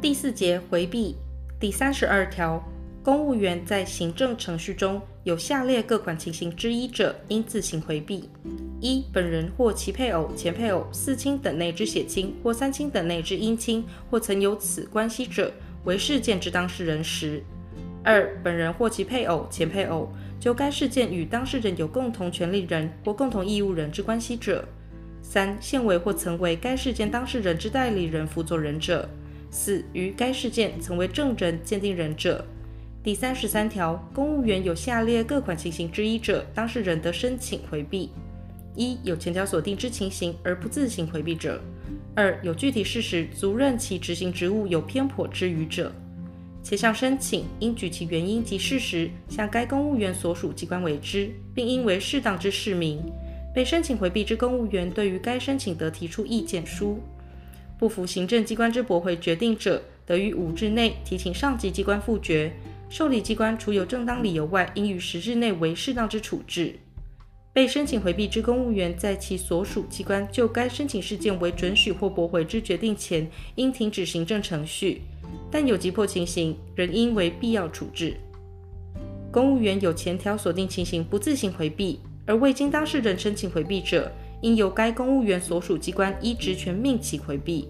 [0.00, 1.14] 第四节回避
[1.60, 2.58] 第三十二条，
[3.02, 8.30] 公务员在行政程序中有下列各款情形之一者，应自行回避：
[8.80, 15.52] 一、本人或其配偶、前配偶、四亲等内之血亲或三亲等内之姻亲，或曾有此关系者，
[15.84, 17.42] 为事件之当事人时；
[18.02, 20.10] 二、本人或其配偶、前配偶
[20.40, 24.64] 就该事件与当事人有共同权利人或共同义务人之关系者；
[25.20, 29.06] 三、现为或曾为该事件当事人之代理人、辅佐人者；
[29.50, 32.44] 四、于该事件曾为证人、鉴定人者。
[33.02, 38.10] 第三十三条，公务员有下列各款情形之一者，当事人得申请回避：
[38.76, 41.58] 一、有前条所定之情形而不自行回避者；
[42.14, 45.90] 二、有具体事实足认其执行职务有偏颇之余者，
[46.62, 53.02] 且向申请应举其原因及事实，向该公务员所属机关为之，并应为适当之释明。
[53.54, 57.00] 被申请回避之公务员，对于该申请得提出意见书。
[57.80, 62.52] 不服行政机关之驳回决定者，得于五日内提请上级机关复决。
[62.90, 66.74] 受理机关除有正当理由外，应于十日内为适当之处置。
[67.54, 74.98] 被申请回避之公务员，在其所属机关就该申请事件为准许或驳回之决定前，应停止行政程序；
[75.50, 78.14] 但有急迫情形，仍应为必要处置。
[79.32, 87.68] 公务员有前条所定情形不自行回避，而未经当事人申请回避者，应由该公务员所属机关依职权命其回避。